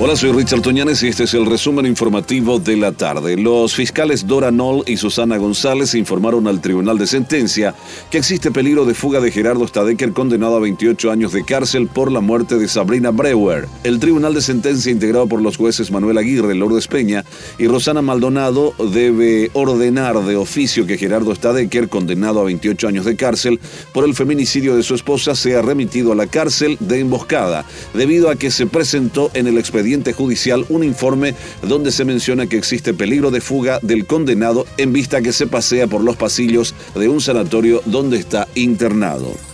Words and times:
Hola, 0.00 0.14
soy 0.14 0.30
Richard 0.30 0.60
Toñanes 0.60 1.02
y 1.02 1.08
este 1.08 1.24
es 1.24 1.34
el 1.34 1.44
resumen 1.44 1.84
informativo 1.84 2.60
de 2.60 2.76
la 2.76 2.92
tarde. 2.92 3.36
Los 3.36 3.74
fiscales 3.74 4.28
Dora 4.28 4.52
Noll 4.52 4.84
y 4.86 4.96
Susana 4.96 5.38
González 5.38 5.96
informaron 5.96 6.46
al 6.46 6.60
Tribunal 6.60 6.98
de 6.98 7.08
Sentencia 7.08 7.74
que 8.08 8.18
existe 8.18 8.52
peligro 8.52 8.84
de 8.84 8.94
fuga 8.94 9.18
de 9.18 9.32
Gerardo 9.32 9.66
Stadecker 9.66 10.12
condenado 10.12 10.54
a 10.54 10.60
28 10.60 11.10
años 11.10 11.32
de 11.32 11.44
cárcel 11.44 11.88
por 11.88 12.12
la 12.12 12.20
muerte 12.20 12.58
de 12.58 12.68
Sabrina 12.68 13.10
Breuer. 13.10 13.66
El 13.82 13.98
Tribunal 13.98 14.34
de 14.34 14.40
Sentencia 14.40 14.92
integrado 14.92 15.26
por 15.26 15.42
los 15.42 15.56
jueces 15.56 15.90
Manuel 15.90 16.18
Aguirre, 16.18 16.54
Lourdes 16.54 16.86
Peña 16.86 17.24
y 17.58 17.66
Rosana 17.66 18.00
Maldonado 18.00 18.74
debe 18.92 19.50
ordenar 19.52 20.24
de 20.24 20.36
oficio 20.36 20.86
que 20.86 20.96
Gerardo 20.96 21.34
Stadecker, 21.34 21.88
condenado 21.88 22.40
a 22.40 22.44
28 22.44 22.86
años 22.86 23.04
de 23.04 23.16
cárcel 23.16 23.58
por 23.92 24.04
el 24.04 24.14
feminicidio 24.14 24.76
de 24.76 24.84
su 24.84 24.94
esposa, 24.94 25.34
sea 25.34 25.60
remitido 25.60 26.12
a 26.12 26.14
la 26.14 26.28
cárcel 26.28 26.76
de 26.78 27.00
emboscada, 27.00 27.64
debido 27.94 28.30
a 28.30 28.36
que 28.36 28.52
se 28.52 28.68
presentó 28.68 29.32
en 29.34 29.48
el 29.48 29.58
expediente 29.58 29.87
judicial 30.12 30.64
un 30.68 30.84
informe 30.84 31.34
donde 31.62 31.92
se 31.92 32.04
menciona 32.04 32.46
que 32.46 32.58
existe 32.58 32.94
peligro 32.94 33.30
de 33.30 33.40
fuga 33.40 33.78
del 33.82 34.06
condenado 34.06 34.66
en 34.76 34.92
vista 34.92 35.22
que 35.22 35.32
se 35.32 35.46
pasea 35.46 35.86
por 35.86 36.02
los 36.02 36.16
pasillos 36.16 36.74
de 36.94 37.08
un 37.08 37.20
sanatorio 37.20 37.82
donde 37.86 38.18
está 38.18 38.48
internado. 38.54 39.47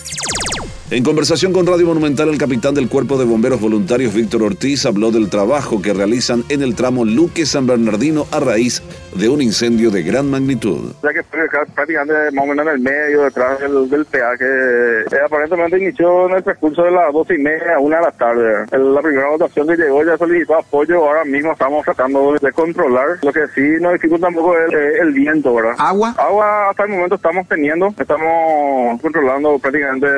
En 0.91 1.03
conversación 1.03 1.55
con 1.55 1.67
Radio 1.67 1.87
Monumental, 1.87 2.29
el 2.29 2.37
capitán 2.37 2.75
del 2.75 2.91
Cuerpo 2.91 3.17
de 3.17 3.25
Bomberos 3.25 3.59
Voluntarios, 3.59 4.13
Víctor 4.13 4.43
Ortiz, 4.43 4.85
habló 4.85 5.11
del 5.11 5.31
trabajo 5.31 5.81
que 5.81 5.95
realizan 5.95 6.45
en 6.51 6.63
el 6.63 6.75
tramo 6.75 7.07
Luque-San 7.07 7.67
Bernardino 7.67 8.27
a 8.31 8.39
raíz 8.39 8.83
de 9.15 9.31
un 9.31 9.41
incendio 9.41 9.91
de 9.91 10.03
gran 10.03 10.31
magnitud. 10.31 10.93
Ya 11.03 11.15
que 11.15 11.23
prácticamente 11.23 12.13
más 12.33 12.45
o 12.45 12.49
menos 12.49 12.67
en 12.67 12.73
el 12.75 12.81
medio, 12.81 13.23
detrás 13.23 13.61
del, 13.61 13.89
del 13.89 14.05
peaje, 14.05 14.45
eh, 14.45 15.25
aparentemente 15.25 15.79
inició 15.79 16.29
en 16.29 16.37
el 16.37 16.45
transcurso 16.45 16.83
de 16.83 16.91
las 16.91 17.13
doce 17.15 17.35
y 17.37 17.39
media 17.39 17.77
a 17.77 17.79
una 17.79 17.97
de 17.97 18.03
la 18.03 18.13
tarde. 18.13 18.67
la 18.71 19.01
primera 19.01 19.29
votación 19.31 19.67
que 19.67 19.77
llegó 19.77 20.05
ya 20.05 20.19
solicitó 20.19 20.57
apoyo, 20.57 20.97
ahora 21.03 21.25
mismo 21.25 21.53
estamos 21.53 21.83
tratando 21.85 22.35
de 22.35 22.53
controlar. 22.53 23.19
Lo 23.23 23.33
que 23.33 23.47
sí 23.55 23.63
nos 23.81 23.95
dificulta 23.95 24.29
un 24.29 24.35
poco 24.35 24.55
es 24.59 24.71
el, 24.71 25.09
el 25.09 25.13
viento, 25.15 25.55
¿verdad? 25.55 25.77
¿Agua? 25.79 26.15
Agua 26.19 26.69
hasta 26.69 26.83
el 26.83 26.91
momento 26.91 27.15
estamos 27.15 27.49
teniendo, 27.49 27.95
estamos 27.99 29.01
controlando 29.01 29.59
prácticamente 29.59 30.09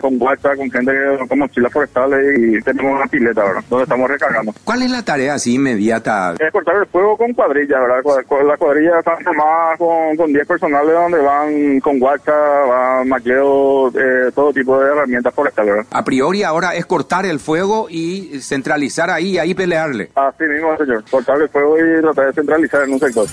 con 0.00 0.20
WhatsApp, 0.20 0.56
con 0.56 0.70
gente 0.70 0.92
con 1.28 1.38
mochilas 1.38 1.72
forestales 1.72 2.38
y 2.38 2.60
tenemos 2.62 2.96
una 2.96 3.06
pileta, 3.06 3.44
¿verdad? 3.44 3.64
Donde 3.68 3.82
estamos 3.84 4.10
recargando. 4.10 4.54
¿Cuál 4.64 4.82
es 4.82 4.90
la 4.90 5.02
tarea 5.02 5.34
así 5.34 5.54
inmediata? 5.54 6.34
Es 6.38 6.52
cortar 6.52 6.76
el 6.76 6.86
fuego 6.86 7.16
con 7.16 7.32
cuadrilla, 7.32 7.80
¿verdad? 7.80 8.02
La 8.46 8.56
cuadrilla 8.56 8.98
está 8.98 9.16
formada 9.18 9.76
con, 9.76 10.16
con 10.16 10.32
10 10.32 10.46
personales 10.46 10.92
donde 10.92 11.18
van 11.18 11.80
con 11.80 12.00
WhatsApp, 12.02 12.68
van 12.68 13.08
maqueos, 13.08 13.94
eh, 13.94 14.30
todo 14.34 14.52
tipo 14.52 14.78
de 14.78 14.90
herramientas 14.90 15.34
forestales, 15.34 15.74
¿verdad? 15.74 15.90
A 15.90 16.04
priori 16.04 16.42
ahora 16.42 16.74
es 16.74 16.86
cortar 16.86 17.26
el 17.26 17.40
fuego 17.40 17.86
y 17.88 18.40
centralizar 18.40 19.10
ahí, 19.10 19.38
ahí 19.38 19.54
pelearle. 19.54 20.10
Así 20.14 20.44
mismo, 20.44 20.76
señor. 20.76 21.04
Cortar 21.10 21.40
el 21.40 21.48
fuego 21.48 21.76
y 21.78 22.00
tratar 22.00 22.26
de 22.26 22.32
centralizar 22.32 22.82
en 22.84 22.92
un 22.92 22.98
sector. 22.98 23.26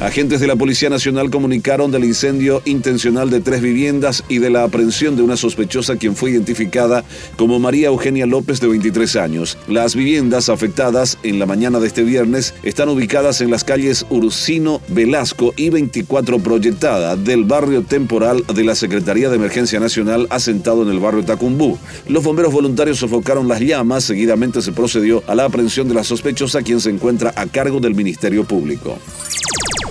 Agentes 0.00 0.40
de 0.40 0.46
la 0.46 0.56
Policía 0.56 0.90
Nacional 0.90 1.30
comunicaron 1.30 1.90
del 1.90 2.04
incendio 2.04 2.60
intencional 2.66 3.30
de 3.30 3.40
tres 3.40 3.62
viviendas 3.62 4.24
y 4.28 4.38
de 4.38 4.50
la 4.50 4.62
aprehensión 4.62 5.16
de 5.16 5.22
una 5.22 5.38
sospechosa 5.38 5.96
quien 5.96 6.14
fue 6.14 6.32
identificada 6.32 7.02
como 7.36 7.58
María 7.58 7.88
Eugenia 7.88 8.26
López 8.26 8.60
de 8.60 8.68
23 8.68 9.16
años. 9.16 9.56
Las 9.68 9.96
viviendas 9.96 10.50
afectadas 10.50 11.16
en 11.22 11.38
la 11.38 11.46
mañana 11.46 11.80
de 11.80 11.86
este 11.86 12.02
viernes 12.02 12.52
están 12.62 12.90
ubicadas 12.90 13.40
en 13.40 13.50
las 13.50 13.64
calles 13.64 14.04
Ursino 14.10 14.82
Velasco 14.88 15.54
y 15.56 15.70
24 15.70 16.40
Proyectada 16.40 17.16
del 17.16 17.44
barrio 17.44 17.82
temporal 17.82 18.44
de 18.54 18.64
la 18.64 18.74
Secretaría 18.74 19.30
de 19.30 19.36
Emergencia 19.36 19.80
Nacional 19.80 20.26
asentado 20.28 20.82
en 20.82 20.90
el 20.90 21.00
barrio 21.00 21.24
Tacumbú. 21.24 21.78
Los 22.06 22.22
bomberos 22.22 22.52
voluntarios 22.52 22.98
sofocaron 22.98 23.48
las 23.48 23.60
llamas, 23.60 24.04
seguidamente 24.04 24.60
se 24.60 24.72
procedió 24.72 25.24
a 25.26 25.34
la 25.34 25.46
aprehensión 25.46 25.88
de 25.88 25.94
la 25.94 26.04
sospechosa 26.04 26.60
quien 26.60 26.82
se 26.82 26.90
encuentra 26.90 27.32
a 27.34 27.46
cargo 27.46 27.80
del 27.80 27.94
Ministerio 27.94 28.44
Público. 28.44 28.98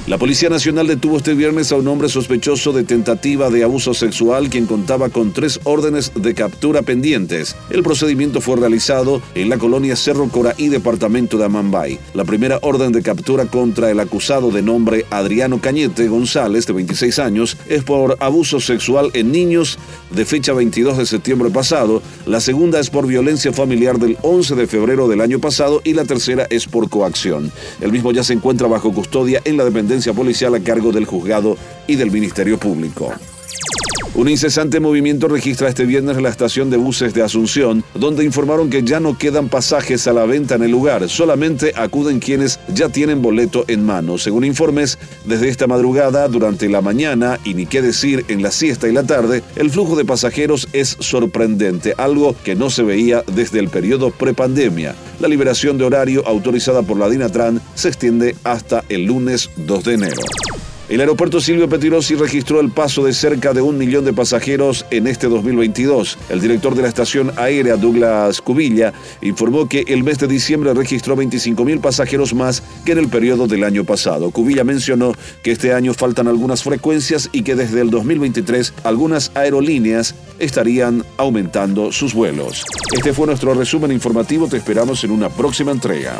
La 0.07 0.19
Policía 0.19 0.49
Nacional 0.49 0.85
detuvo 0.85 1.17
este 1.17 1.33
viernes 1.33 1.71
a 1.71 1.77
un 1.77 1.87
hombre 1.87 2.09
sospechoso 2.09 2.71
de 2.71 2.83
tentativa 2.83 3.49
de 3.49 3.63
abuso 3.63 3.95
sexual 3.95 4.51
quien 4.51 4.67
contaba 4.67 5.09
con 5.09 5.33
tres 5.33 5.59
órdenes 5.63 6.11
de 6.13 6.35
captura 6.35 6.83
pendientes. 6.83 7.55
El 7.71 7.81
procedimiento 7.81 8.39
fue 8.39 8.57
realizado 8.57 9.19
en 9.33 9.49
la 9.49 9.57
colonia 9.57 9.95
Cerro 9.95 10.27
Coraí, 10.29 10.69
departamento 10.69 11.39
de 11.39 11.45
Amambay. 11.45 11.97
La 12.13 12.23
primera 12.23 12.59
orden 12.61 12.91
de 12.91 13.01
captura 13.01 13.47
contra 13.47 13.89
el 13.89 13.99
acusado 13.99 14.51
de 14.51 14.61
nombre 14.61 15.07
Adriano 15.09 15.59
Cañete 15.59 16.07
González, 16.07 16.67
de 16.67 16.73
26 16.73 17.17
años, 17.17 17.57
es 17.67 17.83
por 17.83 18.15
abuso 18.19 18.59
sexual 18.59 19.09
en 19.13 19.31
niños 19.31 19.79
de 20.11 20.23
fecha 20.23 20.53
22 20.53 20.99
de 20.99 21.07
septiembre 21.07 21.49
pasado. 21.49 22.03
La 22.27 22.41
segunda 22.41 22.79
es 22.79 22.91
por 22.91 23.07
violencia 23.07 23.51
familiar 23.51 23.97
del 23.97 24.19
11 24.21 24.53
de 24.53 24.67
febrero 24.67 25.07
del 25.07 25.21
año 25.21 25.39
pasado 25.39 25.81
y 25.83 25.93
la 25.93 26.05
tercera 26.05 26.45
es 26.51 26.67
por 26.67 26.91
coacción. 26.91 27.51
El 27.81 27.91
mismo 27.91 28.11
ya 28.11 28.23
se 28.23 28.33
encuentra 28.33 28.67
bajo 28.67 28.93
custodia 28.93 29.41
en 29.45 29.57
la 29.57 29.65
dependencia 29.65 29.94
policial 30.13 30.55
a 30.55 30.59
cargo 30.59 30.91
del 30.91 31.05
juzgado 31.05 31.57
y 31.87 31.95
del 31.95 32.11
Ministerio 32.11 32.57
Público. 32.57 33.13
Un 34.15 34.29
incesante 34.29 34.79
movimiento 34.79 35.27
registra 35.27 35.67
este 35.67 35.83
viernes 35.83 36.15
la 36.21 36.29
estación 36.29 36.69
de 36.69 36.77
buses 36.77 37.13
de 37.13 37.21
Asunción, 37.21 37.83
donde 37.95 38.23
informaron 38.23 38.69
que 38.69 38.81
ya 38.81 39.01
no 39.01 39.17
quedan 39.17 39.49
pasajes 39.49 40.07
a 40.07 40.13
la 40.13 40.23
venta 40.25 40.55
en 40.55 40.63
el 40.63 40.71
lugar, 40.71 41.09
solamente 41.09 41.73
acuden 41.75 42.21
quienes 42.21 42.61
ya 42.73 42.87
tienen 42.87 43.21
boleto 43.21 43.65
en 43.67 43.85
mano. 43.85 44.17
Según 44.17 44.45
informes, 44.45 44.97
desde 45.25 45.49
esta 45.49 45.67
madrugada, 45.67 46.29
durante 46.29 46.69
la 46.69 46.79
mañana 46.79 47.41
y 47.43 47.55
ni 47.55 47.65
qué 47.65 47.81
decir 47.81 48.23
en 48.29 48.41
la 48.41 48.51
siesta 48.51 48.87
y 48.87 48.93
la 48.93 49.03
tarde, 49.03 49.43
el 49.57 49.69
flujo 49.69 49.97
de 49.97 50.05
pasajeros 50.05 50.69
es 50.71 50.95
sorprendente, 51.01 51.93
algo 51.97 52.37
que 52.45 52.55
no 52.55 52.69
se 52.69 52.83
veía 52.83 53.21
desde 53.35 53.59
el 53.59 53.67
periodo 53.67 54.11
prepandemia. 54.11 54.95
La 55.19 55.27
liberación 55.27 55.77
de 55.77 55.83
horario 55.83 56.25
autorizada 56.25 56.83
por 56.83 56.97
la 56.97 57.09
DINATRAN 57.09 57.61
se 57.73 57.89
extiende 57.89 58.37
hasta 58.45 58.85
el 58.87 59.03
lunes 59.03 59.49
2 59.57 59.83
de 59.83 59.93
enero. 59.93 60.21
El 60.87 60.99
aeropuerto 60.99 61.41
Silvio 61.41 61.67
Petirosi 61.67 62.13
registró 62.13 62.59
el 62.59 62.69
paso 62.69 63.03
de 63.03 63.11
cerca 63.11 63.53
de 63.53 63.61
un 63.61 63.75
millón 63.75 64.05
de 64.05 64.13
pasajeros 64.13 64.85
en 64.91 65.07
este 65.07 65.27
2022. 65.27 66.15
El 66.29 66.39
director 66.39 66.75
de 66.75 66.83
la 66.83 66.87
estación 66.87 67.31
aérea, 67.37 67.75
Douglas 67.75 68.39
Cubilla, 68.39 68.93
informó 69.23 69.67
que 69.67 69.83
el 69.87 70.03
mes 70.03 70.19
de 70.19 70.27
diciembre 70.27 70.75
registró 70.75 71.15
25 71.15 71.65
mil 71.65 71.79
pasajeros 71.79 72.35
más 72.35 72.61
que 72.85 72.91
en 72.91 72.99
el 72.99 73.07
periodo 73.07 73.47
del 73.47 73.63
año 73.63 73.83
pasado. 73.83 74.29
Cubilla 74.29 74.63
mencionó 74.63 75.13
que 75.41 75.53
este 75.53 75.73
año 75.73 75.95
faltan 75.95 76.27
algunas 76.27 76.61
frecuencias 76.61 77.29
y 77.31 77.41
que 77.41 77.55
desde 77.55 77.81
el 77.81 77.89
2023 77.89 78.75
algunas 78.83 79.31
aerolíneas 79.33 80.13
estarían 80.37 81.03
aumentando 81.17 81.91
sus 81.91 82.13
vuelos. 82.13 82.63
Este 82.95 83.11
fue 83.11 83.25
nuestro 83.25 83.55
resumen 83.55 83.91
informativo. 83.91 84.47
Te 84.47 84.57
esperamos 84.57 85.03
en 85.03 85.09
una 85.09 85.29
próxima 85.29 85.71
entrega. 85.71 86.19